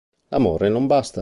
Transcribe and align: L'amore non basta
L'amore 0.29 0.67
non 0.67 0.87
basta 0.87 1.19